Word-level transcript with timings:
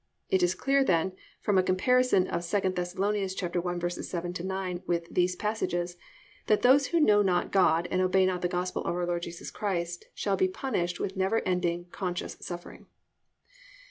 It 0.31 0.41
is 0.41 0.55
clear 0.55 0.83
then, 0.83 1.11
from 1.41 1.59
a 1.59 1.61
comparison 1.61 2.25
of 2.27 2.41
II 2.41 2.71
Thess. 2.71 2.95
1:7 2.95 4.43
9 4.43 4.83
with 4.87 5.07
these 5.13 5.35
passages, 5.35 5.95
that 6.47 6.63
those 6.63 6.87
who 6.87 6.99
know 6.99 7.21
not 7.21 7.51
God 7.51 7.87
and 7.91 8.01
obey 8.01 8.25
not 8.25 8.41
the 8.41 8.47
gospel 8.47 8.83
of 8.83 8.95
our 8.95 9.05
Lord 9.05 9.21
Jesus 9.21 9.51
Christ 9.51 10.05
shall 10.15 10.37
be 10.37 10.47
punished 10.47 10.99
with 10.99 11.15
never 11.15 11.41
ending, 11.41 11.85
conscious 11.91 12.35
suffering. 12.41 12.87